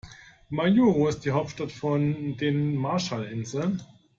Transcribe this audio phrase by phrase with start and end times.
[0.49, 3.83] Majuro ist die Hauptstadt von den Marshallinseln.